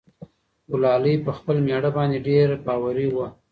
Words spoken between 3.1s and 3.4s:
وه.